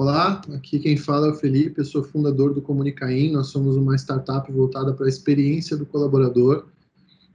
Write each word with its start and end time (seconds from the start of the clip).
Olá, 0.00 0.40
aqui 0.54 0.78
quem 0.78 0.96
fala 0.96 1.26
é 1.26 1.30
o 1.32 1.34
Felipe, 1.34 1.80
eu 1.80 1.84
sou 1.84 2.04
fundador 2.04 2.54
do 2.54 2.62
Comunicaim, 2.62 3.32
nós 3.32 3.48
somos 3.48 3.76
uma 3.76 3.96
startup 3.96 4.48
voltada 4.52 4.94
para 4.94 5.06
a 5.06 5.08
experiência 5.08 5.76
do 5.76 5.84
colaborador. 5.84 6.66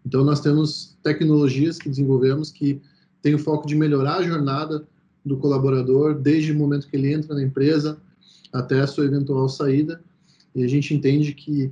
Então, 0.05 0.23
nós 0.23 0.39
temos 0.39 0.95
tecnologias 1.03 1.77
que 1.77 1.89
desenvolvemos 1.89 2.51
que 2.51 2.81
têm 3.21 3.35
o 3.35 3.37
foco 3.37 3.67
de 3.67 3.75
melhorar 3.75 4.19
a 4.19 4.23
jornada 4.23 4.87
do 5.25 5.35
colaborador, 5.35 6.13
desde 6.13 6.53
o 6.53 6.55
momento 6.55 6.87
que 6.87 6.95
ele 6.95 7.11
entra 7.11 7.35
na 7.35 7.43
empresa 7.43 7.97
até 8.53 8.79
a 8.79 8.87
sua 8.87 9.03
eventual 9.03 9.49
saída. 9.49 10.01
E 10.55 10.63
a 10.63 10.67
gente 10.69 10.93
entende 10.93 11.33
que 11.33 11.69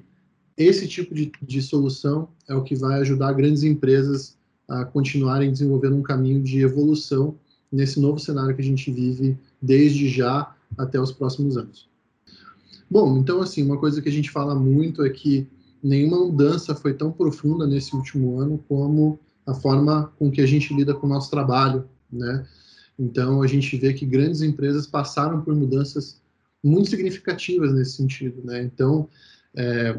esse 0.57 0.89
tipo 0.89 1.15
de, 1.15 1.31
de 1.41 1.61
solução 1.61 2.27
é 2.49 2.53
o 2.53 2.63
que 2.63 2.75
vai 2.75 2.99
ajudar 2.99 3.31
grandes 3.31 3.63
empresas 3.63 4.35
a 4.67 4.83
continuarem 4.83 5.53
desenvolvendo 5.53 5.95
um 5.95 6.03
caminho 6.03 6.43
de 6.43 6.59
evolução 6.59 7.37
nesse 7.71 7.97
novo 7.97 8.19
cenário 8.19 8.53
que 8.53 8.61
a 8.61 8.65
gente 8.65 8.91
vive 8.91 9.37
desde 9.61 10.09
já 10.09 10.53
até 10.77 10.99
os 10.99 11.11
próximos 11.11 11.57
anos. 11.57 11.89
Bom, 12.89 13.17
então, 13.17 13.41
assim, 13.41 13.63
uma 13.63 13.77
coisa 13.77 14.01
que 14.01 14.09
a 14.09 14.11
gente 14.11 14.29
fala 14.29 14.53
muito 14.53 15.03
é 15.03 15.09
que 15.09 15.47
nenhuma 15.81 16.17
mudança 16.25 16.75
foi 16.75 16.93
tão 16.93 17.11
profunda 17.11 17.65
nesse 17.65 17.95
último 17.95 18.39
ano 18.39 18.63
como 18.67 19.19
a 19.45 19.53
forma 19.53 20.11
com 20.17 20.29
que 20.29 20.41
a 20.41 20.45
gente 20.45 20.73
lida 20.73 20.93
com 20.93 21.07
o 21.07 21.09
nosso 21.09 21.31
trabalho, 21.31 21.85
né? 22.11 22.45
Então, 22.99 23.41
a 23.41 23.47
gente 23.47 23.75
vê 23.77 23.93
que 23.93 24.05
grandes 24.05 24.41
empresas 24.41 24.85
passaram 24.85 25.41
por 25.41 25.55
mudanças 25.55 26.21
muito 26.63 26.89
significativas 26.89 27.73
nesse 27.73 27.93
sentido, 27.93 28.41
né? 28.43 28.61
Então, 28.61 29.09
é, 29.55 29.97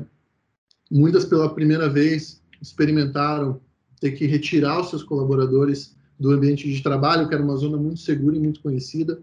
muitas 0.91 1.25
pela 1.25 1.53
primeira 1.53 1.89
vez 1.89 2.41
experimentaram 2.61 3.61
ter 4.01 4.13
que 4.13 4.27
retirar 4.27 4.81
os 4.81 4.91
seus 4.91 5.03
colaboradores 5.03 5.97
do 6.19 6.31
ambiente 6.31 6.71
de 6.73 6.83
trabalho, 6.83 7.27
que 7.27 7.35
era 7.35 7.43
uma 7.43 7.57
zona 7.57 7.77
muito 7.77 8.01
segura 8.01 8.37
e 8.37 8.41
muito 8.41 8.61
conhecida, 8.61 9.21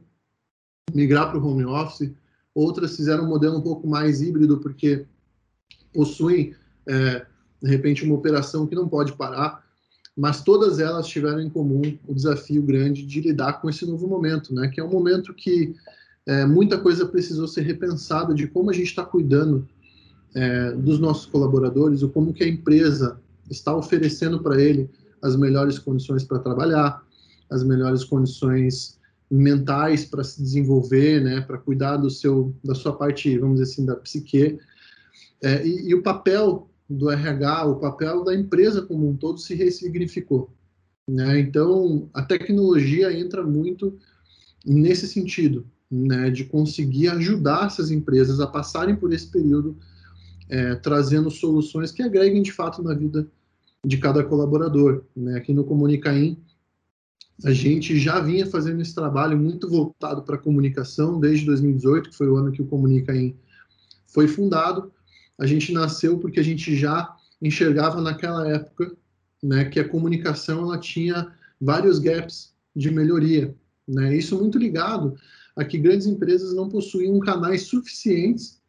migrar 0.94 1.30
para 1.30 1.40
o 1.40 1.46
home 1.46 1.66
office. 1.66 2.12
Outras 2.54 2.96
fizeram 2.96 3.26
um 3.26 3.30
modelo 3.30 3.58
um 3.58 3.62
pouco 3.62 3.88
mais 3.88 4.22
híbrido, 4.22 4.58
porque 4.58 5.06
possuem, 5.94 6.54
é, 6.88 7.26
de 7.62 7.70
repente, 7.70 8.04
uma 8.04 8.16
operação 8.16 8.68
que 8.68 8.76
não 8.76 8.88
pode 8.88 9.14
parar, 9.14 9.64
mas 10.16 10.44
todas 10.44 10.80
elas 10.80 11.08
tiveram 11.08 11.40
em 11.42 11.50
comum 11.50 11.82
o 12.08 12.14
desafio 12.14 12.62
grande 12.62 13.06
de 13.06 13.22
lidar 13.22 13.62
com 13.62 13.70
esse 13.70 13.86
novo 13.86 14.08
momento, 14.08 14.54
né? 14.54 14.68
Que 14.68 14.82
é 14.82 14.84
um 14.84 14.90
momento 14.90 15.34
que 15.34 15.76
é, 16.26 16.46
muita 16.46 16.78
coisa 16.78 17.06
precisou 17.06 17.48
ser 17.48 17.62
repensada 17.62 18.34
de 18.34 18.48
como 18.48 18.70
a 18.70 18.74
gente 18.74 18.88
está 18.88 19.06
cuidando 19.06 19.68
é, 20.36 20.72
dos 20.74 21.00
nossos 21.00 21.26
colaboradores, 21.26 22.04
ou 22.04 22.10
como 22.10 22.34
que 22.34 22.44
a 22.44 22.48
empresa 22.48 23.20
está 23.50 23.76
oferecendo 23.76 24.42
para 24.42 24.62
ele 24.62 24.90
as 25.22 25.36
melhores 25.36 25.80
condições 25.80 26.24
para 26.24 26.40
trabalhar, 26.40 27.04
as 27.50 27.64
melhores 27.64 28.04
condições 28.04 28.99
mentais 29.30 30.06
para 30.06 30.24
se 30.24 30.42
desenvolver, 30.42 31.22
né, 31.22 31.42
para 31.42 31.58
cuidar 31.58 31.98
do 31.98 32.10
seu, 32.10 32.56
da 32.64 32.74
sua 32.74 32.94
parte, 32.94 33.38
vamos 33.38 33.60
dizer 33.60 33.72
assim, 33.72 33.86
da 33.86 33.96
psique. 33.96 34.58
É, 35.42 35.66
e, 35.66 35.90
e, 35.90 35.96
o 35.96 36.02
papel 36.02 36.70
do 36.90 37.10
RH, 37.10 37.66
o 37.66 37.80
papel 37.80 38.24
da 38.24 38.34
empresa 38.34 38.82
como 38.82 39.08
um 39.08 39.16
todo 39.16 39.40
se 39.40 39.54
ressignificou. 39.54 40.50
Né? 41.08 41.40
Então, 41.40 42.10
a 42.14 42.24
tecnologia 42.24 43.14
entra 43.18 43.44
muito 43.44 43.98
nesse 44.66 45.08
sentido, 45.08 45.66
né, 45.90 46.30
de 46.30 46.46
conseguir 46.46 47.10
ajudar 47.10 47.68
essas 47.68 47.92
empresas 47.92 48.40
a 48.40 48.48
passarem 48.48 48.96
por 48.96 49.14
esse 49.14 49.28
período, 49.28 49.78
é, 50.50 50.76
trazendo 50.76 51.30
soluções 51.30 51.92
que 51.92 52.02
agreguem 52.02 52.42
de 52.42 52.52
fato 52.52 52.82
na 52.82 52.94
vida 52.94 53.28
de 53.86 53.98
cada 53.98 54.24
colaborador. 54.24 55.04
Né? 55.16 55.38
Aqui 55.38 55.54
no 55.54 55.64
Comunicaim, 55.64 56.38
a 57.44 57.52
gente 57.52 57.98
já 57.98 58.20
vinha 58.20 58.46
fazendo 58.46 58.82
esse 58.82 58.94
trabalho 58.94 59.38
muito 59.38 59.70
voltado 59.70 60.24
para 60.24 60.36
a 60.36 60.40
comunicação 60.40 61.20
desde 61.20 61.46
2018, 61.46 62.10
que 62.10 62.16
foi 62.16 62.28
o 62.28 62.36
ano 62.36 62.52
que 62.52 62.62
o 62.62 62.66
Comunicaim 62.66 63.36
foi 64.08 64.28
fundado. 64.28 64.92
A 65.38 65.46
gente 65.46 65.72
nasceu 65.72 66.18
porque 66.20 66.40
a 66.40 66.44
gente 66.44 66.76
já 66.76 67.16
enxergava 67.42 68.02
naquela 68.02 68.48
época 68.50 68.92
né, 69.42 69.66
que 69.66 69.80
a 69.80 69.88
comunicação 69.88 70.64
ela 70.64 70.78
tinha 70.78 71.32
vários 71.60 71.98
gaps 72.00 72.54
de 72.76 72.92
melhoria. 72.92 73.56
Né? 73.88 74.16
Isso 74.16 74.38
muito 74.38 74.58
ligado 74.58 75.16
a 75.56 75.64
que 75.64 75.78
grandes 75.78 76.08
empresas 76.08 76.54
não 76.54 76.68
possuíam 76.68 77.20
canais 77.20 77.64
suficientes 77.64 78.60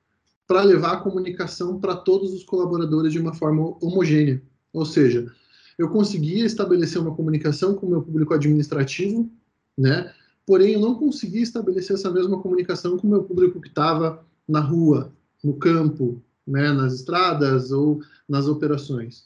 para 0.46 0.62
levar 0.62 0.92
a 0.94 1.00
comunicação 1.00 1.78
para 1.78 1.96
todos 1.96 2.32
os 2.32 2.44
colaboradores 2.44 3.12
de 3.12 3.18
uma 3.18 3.34
forma 3.34 3.76
homogênea. 3.80 4.42
Ou 4.72 4.84
seja, 4.84 5.32
eu 5.80 5.88
conseguia 5.88 6.44
estabelecer 6.44 7.00
uma 7.00 7.14
comunicação 7.14 7.74
com 7.74 7.86
o 7.86 7.90
meu 7.90 8.02
público 8.02 8.34
administrativo, 8.34 9.30
né? 9.76 10.12
Porém, 10.44 10.74
eu 10.74 10.80
não 10.80 10.94
conseguia 10.94 11.42
estabelecer 11.42 11.96
essa 11.96 12.10
mesma 12.10 12.38
comunicação 12.42 12.98
com 12.98 13.06
o 13.06 13.10
meu 13.10 13.22
público 13.22 13.58
que 13.62 13.68
estava 13.68 14.22
na 14.46 14.60
rua, 14.60 15.10
no 15.42 15.54
campo, 15.54 16.22
né, 16.46 16.70
nas 16.70 16.92
estradas 16.92 17.72
ou 17.72 18.02
nas 18.28 18.46
operações. 18.46 19.24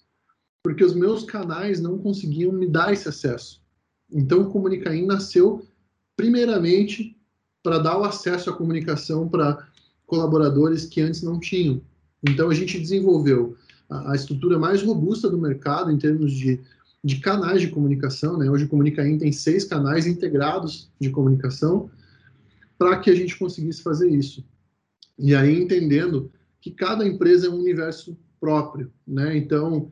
Porque 0.62 0.84
os 0.84 0.94
meus 0.94 1.24
canais 1.24 1.80
não 1.80 1.98
conseguiam 1.98 2.52
me 2.52 2.68
dar 2.68 2.92
esse 2.92 3.08
acesso. 3.08 3.60
Então, 4.12 4.42
o 4.42 4.50
Comunicaim 4.50 5.06
nasceu, 5.06 5.66
primeiramente, 6.16 7.18
para 7.64 7.78
dar 7.78 7.98
o 7.98 8.04
acesso 8.04 8.48
à 8.48 8.52
comunicação 8.52 9.28
para 9.28 9.66
colaboradores 10.06 10.86
que 10.86 11.00
antes 11.00 11.20
não 11.20 11.40
tinham. 11.40 11.82
Então, 12.22 12.48
a 12.48 12.54
gente 12.54 12.78
desenvolveu 12.78 13.56
a, 14.10 14.14
estrutura 14.14 14.58
mais 14.58 14.82
robusta 14.82 15.28
do 15.28 15.38
mercado 15.38 15.90
em 15.90 15.98
termos 15.98 16.32
de, 16.32 16.60
de 17.02 17.16
canais 17.16 17.60
de 17.60 17.68
comunicação. 17.68 18.36
Né? 18.36 18.50
Hoje 18.50 18.64
o 18.64 18.68
Comunicaim 18.68 19.18
tem 19.18 19.32
seis 19.32 19.64
canais 19.64 20.06
integrados 20.06 20.90
de 21.00 21.10
comunicação 21.10 21.90
para 22.78 22.98
que 22.98 23.10
a 23.10 23.14
gente 23.14 23.38
conseguisse 23.38 23.82
fazer 23.82 24.10
isso. 24.10 24.44
E 25.18 25.34
aí 25.34 25.60
entendendo 25.60 26.30
que 26.60 26.70
cada 26.70 27.06
empresa 27.06 27.46
é 27.46 27.50
um 27.50 27.58
universo 27.60 28.16
próprio, 28.40 28.90
né? 29.06 29.36
Então, 29.36 29.90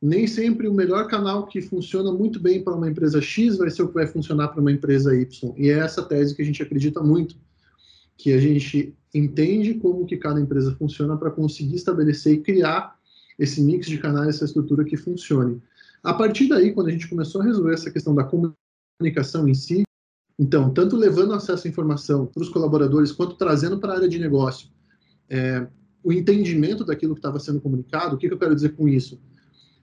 nem 0.00 0.26
sempre 0.26 0.68
o 0.68 0.74
melhor 0.74 1.08
canal 1.08 1.46
que 1.46 1.60
funciona 1.60 2.12
muito 2.12 2.40
bem 2.40 2.62
para 2.62 2.74
uma 2.74 2.88
empresa 2.88 3.20
X 3.20 3.56
vai 3.56 3.70
ser 3.70 3.82
o 3.82 3.88
que 3.88 3.94
vai 3.94 4.06
funcionar 4.06 4.48
para 4.48 4.60
uma 4.60 4.72
empresa 4.72 5.16
Y. 5.16 5.54
E 5.56 5.68
é 5.68 5.78
essa 5.78 6.02
tese 6.02 6.34
que 6.34 6.42
a 6.42 6.44
gente 6.44 6.62
acredita 6.62 7.02
muito, 7.02 7.36
que 8.16 8.32
a 8.32 8.38
gente 8.38 8.94
entende 9.14 9.74
como 9.74 10.06
que 10.06 10.16
cada 10.16 10.40
empresa 10.40 10.74
funciona 10.76 11.16
para 11.16 11.30
conseguir 11.30 11.76
estabelecer 11.76 12.34
e 12.34 12.40
criar 12.40 12.96
esse 13.38 13.62
mix 13.62 13.86
de 13.86 13.98
canais, 13.98 14.36
essa 14.36 14.44
estrutura 14.44 14.84
que 14.84 14.96
funcione. 14.96 15.60
A 16.02 16.12
partir 16.12 16.48
daí, 16.48 16.72
quando 16.72 16.88
a 16.88 16.90
gente 16.90 17.08
começou 17.08 17.40
a 17.40 17.44
resolver 17.44 17.74
essa 17.74 17.90
questão 17.90 18.14
da 18.14 18.24
comunicação 18.24 19.48
em 19.48 19.54
si, 19.54 19.84
então, 20.38 20.72
tanto 20.72 20.96
levando 20.96 21.34
acesso 21.34 21.66
à 21.66 21.70
informação 21.70 22.26
para 22.26 22.42
os 22.42 22.48
colaboradores, 22.48 23.12
quanto 23.12 23.36
trazendo 23.36 23.78
para 23.78 23.92
a 23.92 23.96
área 23.96 24.08
de 24.08 24.18
negócio 24.18 24.68
é, 25.28 25.66
o 26.02 26.12
entendimento 26.12 26.84
daquilo 26.84 27.14
que 27.14 27.20
estava 27.20 27.38
sendo 27.38 27.60
comunicado, 27.60 28.16
o 28.16 28.18
que, 28.18 28.28
que 28.28 28.34
eu 28.34 28.38
quero 28.38 28.54
dizer 28.54 28.70
com 28.70 28.88
isso? 28.88 29.20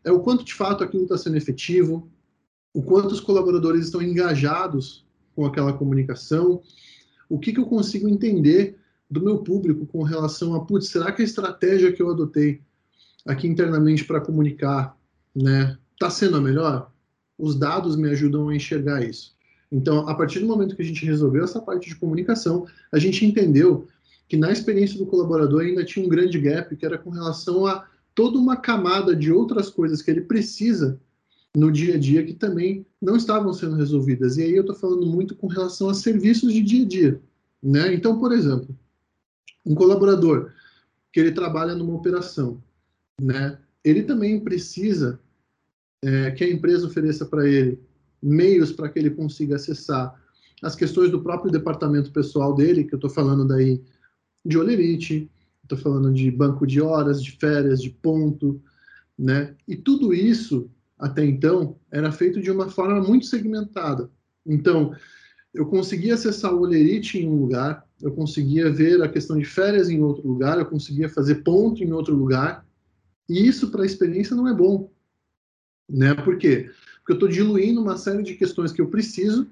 É 0.03 0.11
o 0.11 0.19
quanto 0.19 0.43
de 0.43 0.53
fato 0.53 0.83
aquilo 0.83 1.03
está 1.03 1.17
sendo 1.17 1.37
efetivo, 1.37 2.09
o 2.73 2.83
quanto 2.83 3.11
os 3.11 3.19
colaboradores 3.19 3.85
estão 3.85 4.01
engajados 4.01 5.05
com 5.35 5.45
aquela 5.45 5.73
comunicação, 5.73 6.61
o 7.27 7.39
que, 7.39 7.53
que 7.53 7.59
eu 7.59 7.65
consigo 7.65 8.07
entender 8.07 8.77
do 9.09 9.21
meu 9.21 9.39
público 9.39 9.85
com 9.85 10.03
relação 10.03 10.53
a, 10.53 10.65
putz, 10.65 10.89
será 10.89 11.11
que 11.11 11.21
a 11.21 11.25
estratégia 11.25 11.91
que 11.91 12.01
eu 12.01 12.09
adotei 12.09 12.61
aqui 13.27 13.47
internamente 13.47 14.05
para 14.05 14.21
comunicar, 14.21 14.97
né, 15.35 15.77
está 15.93 16.09
sendo 16.09 16.37
a 16.37 16.41
melhor? 16.41 16.91
Os 17.37 17.55
dados 17.55 17.95
me 17.95 18.09
ajudam 18.09 18.49
a 18.49 18.55
enxergar 18.55 19.03
isso. 19.03 19.37
Então, 19.71 20.07
a 20.07 20.15
partir 20.15 20.39
do 20.39 20.47
momento 20.47 20.75
que 20.75 20.81
a 20.81 20.85
gente 20.85 21.05
resolveu 21.05 21.43
essa 21.43 21.61
parte 21.61 21.89
de 21.89 21.95
comunicação, 21.95 22.65
a 22.91 22.97
gente 22.97 23.25
entendeu 23.25 23.87
que 24.27 24.37
na 24.37 24.51
experiência 24.51 24.97
do 24.97 25.05
colaborador 25.05 25.61
ainda 25.61 25.83
tinha 25.83 26.05
um 26.05 26.09
grande 26.09 26.39
gap, 26.39 26.75
que 26.75 26.85
era 26.85 26.97
com 26.97 27.09
relação 27.09 27.65
a 27.65 27.85
toda 28.15 28.37
uma 28.37 28.57
camada 28.57 29.15
de 29.15 29.31
outras 29.31 29.69
coisas 29.69 30.01
que 30.01 30.11
ele 30.11 30.21
precisa 30.21 30.99
no 31.55 31.71
dia 31.71 31.95
a 31.95 31.97
dia 31.97 32.23
que 32.23 32.33
também 32.33 32.85
não 33.01 33.15
estavam 33.15 33.53
sendo 33.53 33.75
resolvidas. 33.75 34.37
E 34.37 34.43
aí 34.43 34.53
eu 34.53 34.61
estou 34.61 34.75
falando 34.75 35.05
muito 35.05 35.35
com 35.35 35.47
relação 35.47 35.89
a 35.89 35.93
serviços 35.93 36.53
de 36.53 36.61
dia 36.61 36.83
a 36.83 36.87
dia. 36.87 37.21
Né? 37.61 37.93
Então, 37.93 38.19
por 38.19 38.31
exemplo, 38.31 38.75
um 39.65 39.73
colaborador 39.75 40.51
que 41.11 41.19
ele 41.19 41.31
trabalha 41.31 41.75
numa 41.75 41.95
operação, 41.95 42.61
né? 43.19 43.57
Ele 43.83 44.03
também 44.03 44.39
precisa 44.39 45.19
é, 46.03 46.31
que 46.31 46.43
a 46.43 46.49
empresa 46.49 46.87
ofereça 46.87 47.25
para 47.25 47.47
ele 47.47 47.79
meios 48.21 48.71
para 48.71 48.89
que 48.89 48.99
ele 48.99 49.09
consiga 49.09 49.55
acessar 49.55 50.13
as 50.61 50.75
questões 50.75 51.09
do 51.09 51.21
próprio 51.21 51.51
departamento 51.51 52.11
pessoal 52.11 52.53
dele, 52.53 52.83
que 52.83 52.93
eu 52.93 52.97
estou 52.97 53.09
falando 53.09 53.47
daí 53.47 53.81
de 54.45 54.57
olerite, 54.57 55.29
estou 55.63 55.77
falando 55.77 56.11
de 56.11 56.29
banco 56.29 56.67
de 56.67 56.81
horas, 56.81 57.23
de 57.23 57.31
férias, 57.31 57.81
de 57.81 57.89
ponto, 57.89 58.61
né? 59.17 59.55
E 59.67 59.75
tudo 59.75 60.13
isso, 60.13 60.69
até 60.97 61.23
então, 61.23 61.77
era 61.91 62.11
feito 62.11 62.41
de 62.41 62.51
uma 62.51 62.69
forma 62.69 63.01
muito 63.01 63.25
segmentada. 63.25 64.09
Então, 64.45 64.93
eu 65.53 65.65
conseguia 65.65 66.15
acessar 66.15 66.53
o 66.53 66.61
olerite 66.61 67.19
em 67.19 67.29
um 67.29 67.41
lugar, 67.41 67.85
eu 68.01 68.11
conseguia 68.11 68.69
ver 68.71 69.01
a 69.01 69.09
questão 69.09 69.37
de 69.37 69.45
férias 69.45 69.89
em 69.89 70.01
outro 70.01 70.27
lugar, 70.27 70.57
eu 70.57 70.65
conseguia 70.65 71.09
fazer 71.09 71.35
ponto 71.35 71.83
em 71.83 71.91
outro 71.91 72.15
lugar, 72.15 72.65
e 73.29 73.47
isso 73.47 73.69
para 73.69 73.83
a 73.83 73.85
experiência 73.85 74.35
não 74.35 74.47
é 74.47 74.53
bom. 74.53 74.91
Né? 75.87 76.13
Por 76.15 76.37
quê? 76.37 76.69
Porque 76.97 77.11
eu 77.11 77.13
estou 77.13 77.29
diluindo 77.29 77.81
uma 77.81 77.97
série 77.97 78.23
de 78.23 78.35
questões 78.35 78.71
que 78.71 78.81
eu 78.81 78.89
preciso, 78.89 79.47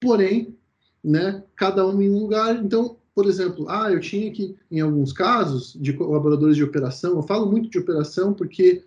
porém, 0.00 0.56
né, 1.02 1.42
cada 1.56 1.86
uma 1.86 2.02
em 2.04 2.10
um 2.10 2.20
lugar. 2.20 2.62
Então, 2.62 2.98
por 3.14 3.26
exemplo, 3.26 3.66
ah, 3.68 3.90
eu 3.90 4.00
tinha 4.00 4.30
que, 4.30 4.56
em 4.70 4.80
alguns 4.80 5.12
casos, 5.12 5.76
de 5.80 5.92
colaboradores 5.92 6.56
de 6.56 6.64
operação, 6.64 7.16
eu 7.16 7.22
falo 7.22 7.50
muito 7.50 7.70
de 7.70 7.78
operação 7.78 8.32
porque 8.32 8.84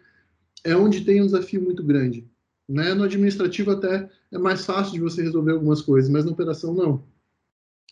é 0.64 0.76
onde 0.76 1.02
tem 1.02 1.22
um 1.22 1.26
desafio 1.26 1.62
muito 1.62 1.84
grande. 1.84 2.28
Né? 2.68 2.94
No 2.94 3.04
administrativo 3.04 3.72
até 3.72 4.10
é 4.32 4.38
mais 4.38 4.66
fácil 4.66 4.94
de 4.94 5.02
você 5.02 5.22
resolver 5.22 5.52
algumas 5.52 5.82
coisas, 5.82 6.10
mas 6.10 6.24
na 6.26 6.32
operação 6.32 6.74
não. 6.74 7.04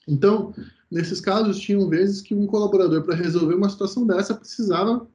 Então, 0.07 0.53
nesses 0.89 1.21
casos, 1.21 1.59
tinham 1.59 1.87
vezes 1.87 2.21
que 2.21 2.33
um 2.33 2.47
colaborador, 2.47 3.03
para 3.03 3.15
resolver 3.15 3.55
uma 3.55 3.69
situação 3.69 4.05
dessa, 4.05 4.33
precisava 4.33 5.07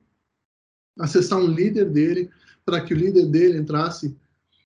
acessar 0.99 1.39
um 1.39 1.47
líder 1.47 1.91
dele, 1.91 2.31
para 2.65 2.81
que 2.81 2.95
o 2.95 2.97
líder 2.97 3.27
dele 3.27 3.59
entrasse 3.59 4.17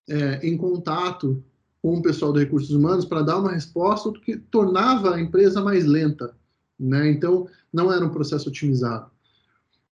é, 0.09 0.47
em 0.47 0.57
contato 0.57 1.43
com 1.81 1.95
o 1.95 2.01
pessoal 2.01 2.31
de 2.31 2.39
recursos 2.39 2.71
humanos 2.71 3.05
para 3.05 3.21
dar 3.21 3.39
uma 3.39 3.53
resposta, 3.53 4.11
que 4.11 4.37
tornava 4.37 5.15
a 5.15 5.21
empresa 5.21 5.61
mais 5.61 5.85
lenta. 5.85 6.35
Né? 6.79 7.09
Então, 7.09 7.47
não 7.71 7.91
era 7.91 8.05
um 8.05 8.09
processo 8.09 8.49
otimizado. 8.49 9.09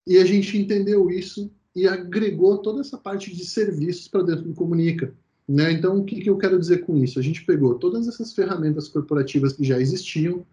E 0.05 0.17
a 0.17 0.25
gente 0.25 0.57
entendeu 0.57 1.09
isso 1.09 1.51
e 1.75 1.87
agregou 1.87 2.57
toda 2.57 2.81
essa 2.81 2.97
parte 2.97 3.33
de 3.33 3.45
serviços 3.45 4.07
para 4.07 4.23
dentro 4.23 4.45
do 4.45 4.53
Comunica. 4.53 5.13
Né? 5.47 5.71
Então, 5.71 5.99
o 5.99 6.03
que, 6.03 6.19
que 6.19 6.29
eu 6.29 6.37
quero 6.37 6.59
dizer 6.59 6.79
com 6.79 6.97
isso? 6.97 7.19
A 7.19 7.21
gente 7.21 7.45
pegou 7.45 7.75
todas 7.75 8.07
essas 8.07 8.33
ferramentas 8.33 8.87
corporativas 8.87 9.53
que 9.53 9.63
já 9.63 9.79
existiam 9.79 10.45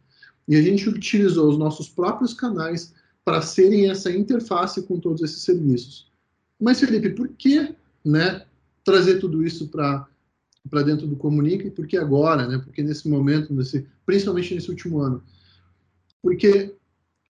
e 0.47 0.57
a 0.57 0.63
gente 0.63 0.89
utilizou 0.89 1.49
os 1.49 1.59
nossos 1.59 1.89
próprios 1.89 2.35
canais 2.35 2.93
para 3.25 3.41
serem 3.41 3.91
essa 3.91 4.11
interface 4.11 4.83
com 4.83 5.01
todos 5.01 5.23
esses 5.23 5.43
serviços. 5.43 6.13
Mas, 6.61 6.81
Felipe, 6.81 7.11
por 7.11 7.29
que 7.29 7.75
né, 8.05 8.45
trazer 8.85 9.19
tudo 9.19 9.45
isso 9.45 9.69
para 9.69 10.07
para 10.71 10.83
dentro 10.83 11.07
do 11.07 11.17
Comunica 11.17 11.67
e 11.67 11.71
por 11.71 11.87
que 11.87 11.97
agora, 11.97 12.49
né? 12.49 12.59
Porque 12.59 12.83
nesse 12.83 13.09
momento, 13.09 13.53
nesse, 13.53 13.87
principalmente 14.07 14.55
nesse 14.55 14.71
último 14.71 14.99
ano. 15.01 15.23
Porque 16.23 16.75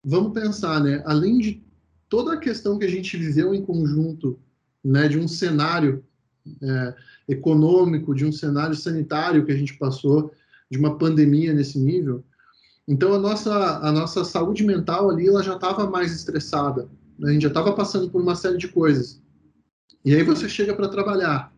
vamos 0.03 0.33
pensar, 0.33 0.79
né? 0.79 1.01
Além 1.05 1.39
de 1.39 1.63
toda 2.07 2.33
a 2.33 2.37
questão 2.37 2.77
que 2.77 2.85
a 2.85 2.89
gente 2.89 3.17
viveu 3.17 3.53
em 3.53 3.63
conjunto, 3.63 4.39
né? 4.83 5.07
De 5.07 5.17
um 5.17 5.27
cenário 5.27 6.03
é, 6.61 6.95
econômico, 7.27 8.13
de 8.13 8.25
um 8.25 8.31
cenário 8.31 8.75
sanitário 8.75 9.45
que 9.45 9.51
a 9.51 9.57
gente 9.57 9.77
passou, 9.77 10.31
de 10.69 10.77
uma 10.77 10.97
pandemia 10.97 11.53
nesse 11.53 11.79
nível. 11.79 12.23
Então 12.87 13.13
a 13.13 13.19
nossa 13.19 13.77
a 13.77 13.91
nossa 13.91 14.23
saúde 14.25 14.63
mental 14.63 15.09
ali 15.09 15.27
ela 15.27 15.41
já 15.41 15.55
estava 15.55 15.89
mais 15.89 16.13
estressada. 16.13 16.89
Né? 17.17 17.29
A 17.29 17.33
gente 17.33 17.43
já 17.43 17.47
estava 17.47 17.73
passando 17.73 18.09
por 18.09 18.21
uma 18.21 18.35
série 18.35 18.57
de 18.57 18.67
coisas. 18.67 19.21
E 20.03 20.13
aí 20.13 20.23
você 20.23 20.49
chega 20.49 20.75
para 20.75 20.89
trabalhar 20.89 21.53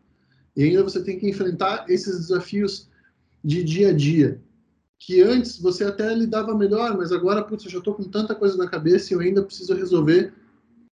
e 0.56 0.64
ainda 0.64 0.84
você 0.84 1.04
tem 1.04 1.20
que 1.20 1.30
enfrentar 1.30 1.86
esses 1.90 2.18
desafios 2.18 2.90
de 3.44 3.64
dia 3.64 3.90
a 3.90 3.94
dia, 3.94 4.42
que 4.98 5.22
antes 5.22 5.60
você 5.60 5.84
até 5.84 6.14
lidava 6.16 6.58
melhor, 6.58 6.98
mas 6.98 7.12
agora, 7.12 7.44
putz, 7.44 7.66
eu 7.66 7.72
já 7.72 7.78
estou 7.80 7.94
com 7.94 8.04
tanta 8.04 8.34
coisa 8.34 8.58
na 8.58 8.68
cabeça 8.68 9.12
e 9.12 9.16
eu 9.16 9.20
ainda 9.20 9.44
preciso 9.44 9.76
resolver 9.76 10.34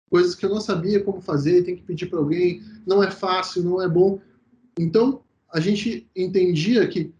coisas 0.09 0.35
que 0.35 0.45
eu 0.45 0.49
não 0.49 0.61
sabia 0.61 1.03
como 1.03 1.21
fazer, 1.21 1.63
tem 1.63 1.75
que 1.75 1.81
pedir 1.81 2.07
para 2.07 2.19
alguém, 2.19 2.61
não 2.85 3.01
é 3.01 3.09
fácil, 3.09 3.63
não 3.63 3.81
é 3.81 3.87
bom. 3.87 4.21
Então, 4.77 5.23
a 5.51 5.59
gente 5.59 6.07
entendia 6.15 6.87
que 6.87 7.11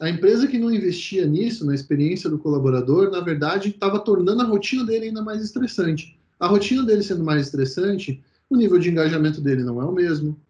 a 0.00 0.08
empresa 0.08 0.46
que 0.46 0.58
não 0.58 0.72
investia 0.72 1.26
nisso, 1.26 1.66
na 1.66 1.74
experiência 1.74 2.30
do 2.30 2.38
colaborador, 2.38 3.10
na 3.10 3.20
verdade, 3.20 3.70
estava 3.70 3.98
tornando 3.98 4.42
a 4.42 4.46
rotina 4.46 4.84
dele 4.84 5.06
ainda 5.06 5.22
mais 5.22 5.42
estressante. 5.42 6.18
A 6.38 6.46
rotina 6.46 6.84
dele 6.84 7.02
sendo 7.02 7.24
mais 7.24 7.46
estressante, 7.46 8.22
o 8.48 8.56
nível 8.56 8.78
de 8.78 8.90
engajamento 8.90 9.40
dele 9.40 9.64
não 9.64 9.82
é 9.82 9.84
o 9.84 9.92
mesmo, 9.92 10.40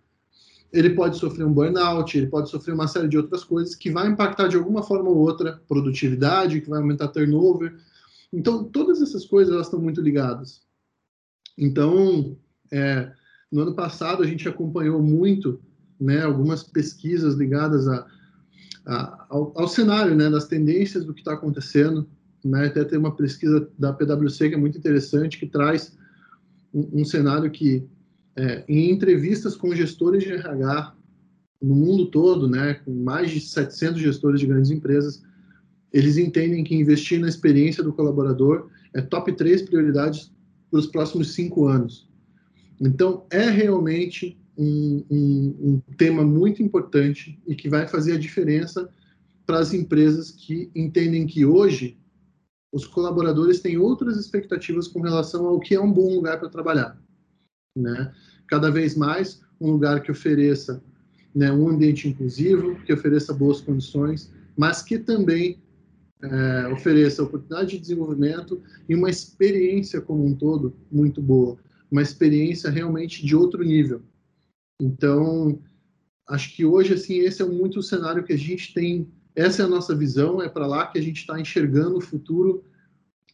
ele 0.70 0.90
pode 0.90 1.16
sofrer 1.16 1.44
um 1.44 1.52
burnout, 1.52 2.16
ele 2.16 2.26
pode 2.26 2.50
sofrer 2.50 2.74
uma 2.74 2.86
série 2.86 3.08
de 3.08 3.16
outras 3.16 3.42
coisas 3.42 3.74
que 3.74 3.90
vai 3.90 4.06
impactar 4.06 4.48
de 4.48 4.56
alguma 4.56 4.82
forma 4.82 5.08
ou 5.08 5.16
outra 5.16 5.62
produtividade, 5.66 6.60
que 6.60 6.68
vai 6.68 6.80
aumentar 6.80 7.08
turnover. 7.08 7.74
Então, 8.30 8.64
todas 8.64 9.00
essas 9.00 9.24
coisas 9.24 9.52
elas 9.52 9.66
estão 9.66 9.80
muito 9.80 10.02
ligadas. 10.02 10.60
Então, 11.56 12.36
é, 12.70 13.10
no 13.50 13.62
ano 13.62 13.74
passado 13.74 14.22
a 14.22 14.26
gente 14.26 14.46
acompanhou 14.46 15.02
muito, 15.02 15.58
né, 15.98 16.22
algumas 16.22 16.62
pesquisas 16.62 17.34
ligadas 17.34 17.88
a, 17.88 18.06
ao, 18.88 19.52
ao, 19.54 19.68
cenário, 19.68 20.16
né, 20.16 20.30
das 20.30 20.46
tendências 20.46 21.04
do 21.04 21.12
que 21.12 21.20
está 21.20 21.34
acontecendo. 21.34 22.08
Né, 22.44 22.66
até 22.66 22.84
tem 22.84 22.98
uma 22.98 23.14
pesquisa 23.14 23.68
da 23.78 23.92
PwC 23.92 24.48
que 24.48 24.54
é 24.54 24.58
muito 24.58 24.78
interessante 24.78 25.38
que 25.38 25.46
traz 25.46 25.96
um, 26.72 27.00
um 27.00 27.04
cenário 27.04 27.50
que 27.50 27.84
é, 28.36 28.64
em 28.68 28.90
entrevistas 28.90 29.56
com 29.56 29.74
gestores 29.74 30.22
de 30.22 30.30
RH 30.30 30.94
no 31.60 31.74
mundo 31.74 32.06
todo, 32.06 32.48
né, 32.48 32.74
com 32.84 32.94
mais 32.94 33.30
de 33.30 33.40
700 33.40 34.00
gestores 34.00 34.40
de 34.40 34.46
grandes 34.46 34.70
empresas, 34.70 35.22
eles 35.92 36.16
entendem 36.16 36.62
que 36.62 36.74
investir 36.74 37.18
na 37.18 37.28
experiência 37.28 37.82
do 37.82 37.92
colaborador 37.92 38.70
é 38.94 39.02
top 39.02 39.32
3 39.32 39.62
prioridades 39.62 40.32
para 40.70 40.80
os 40.80 40.86
próximos 40.86 41.32
cinco 41.34 41.66
anos. 41.66 42.08
Então, 42.80 43.26
é 43.30 43.50
realmente 43.50 44.38
um, 44.58 45.04
um, 45.08 45.56
um 45.60 45.94
tema 45.96 46.24
muito 46.24 46.60
importante 46.62 47.40
e 47.46 47.54
que 47.54 47.68
vai 47.68 47.86
fazer 47.86 48.14
a 48.14 48.18
diferença 48.18 48.92
para 49.46 49.60
as 49.60 49.72
empresas 49.72 50.32
que 50.32 50.70
entendem 50.74 51.26
que 51.26 51.46
hoje 51.46 51.96
os 52.72 52.86
colaboradores 52.86 53.60
têm 53.60 53.78
outras 53.78 54.18
expectativas 54.18 54.88
com 54.88 55.00
relação 55.00 55.46
ao 55.46 55.60
que 55.60 55.74
é 55.74 55.80
um 55.80 55.90
bom 55.90 56.14
lugar 56.14 56.38
para 56.38 56.50
trabalhar. 56.50 57.00
Né? 57.76 58.12
Cada 58.46 58.70
vez 58.70 58.96
mais 58.96 59.40
um 59.60 59.70
lugar 59.70 60.02
que 60.02 60.10
ofereça 60.10 60.82
né, 61.34 61.52
um 61.52 61.68
ambiente 61.68 62.08
inclusivo, 62.08 62.74
que 62.84 62.92
ofereça 62.92 63.32
boas 63.32 63.60
condições, 63.60 64.30
mas 64.56 64.82
que 64.82 64.98
também 64.98 65.62
é, 66.20 66.68
ofereça 66.72 67.22
oportunidade 67.22 67.70
de 67.70 67.78
desenvolvimento 67.78 68.60
e 68.88 68.94
uma 68.94 69.08
experiência 69.08 70.00
como 70.00 70.26
um 70.26 70.34
todo 70.34 70.74
muito 70.90 71.22
boa, 71.22 71.56
uma 71.90 72.02
experiência 72.02 72.70
realmente 72.70 73.24
de 73.24 73.36
outro 73.36 73.62
nível. 73.62 74.02
Então, 74.80 75.60
acho 76.28 76.54
que 76.54 76.64
hoje 76.64 76.94
assim 76.94 77.18
esse 77.18 77.42
é 77.42 77.46
muito 77.46 77.80
o 77.80 77.82
cenário 77.82 78.24
que 78.24 78.32
a 78.32 78.38
gente 78.38 78.72
tem. 78.72 79.10
Essa 79.34 79.62
é 79.62 79.64
a 79.64 79.68
nossa 79.68 79.94
visão, 79.94 80.42
é 80.42 80.48
para 80.48 80.66
lá 80.66 80.86
que 80.86 80.98
a 80.98 81.02
gente 81.02 81.18
está 81.18 81.40
enxergando 81.40 81.98
o 81.98 82.00
futuro 82.00 82.64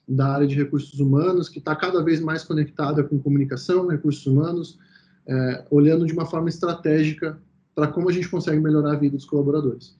da 0.06 0.35
área 0.35 0.46
de 0.46 0.55
recursos 0.55 1.00
humanos, 1.00 1.49
que 1.49 1.58
está 1.58 1.75
cada 1.75 2.02
vez 2.02 2.20
mais 2.20 2.44
conectada 2.44 3.02
com 3.02 3.19
comunicação, 3.19 3.87
recursos 3.87 4.26
humanos, 4.26 4.79
é, 5.27 5.65
olhando 5.70 6.06
de 6.06 6.13
uma 6.13 6.27
forma 6.27 6.48
estratégica 6.48 7.41
para 7.74 7.89
como 7.89 8.08
a 8.08 8.13
gente 8.13 8.29
consegue 8.29 8.60
melhorar 8.60 8.93
a 8.93 8.96
vida 8.96 9.17
dos 9.17 9.24
colaboradores. 9.24 9.96